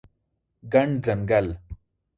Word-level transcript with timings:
ګڼ 0.73 0.87
ځنګل 1.05 1.47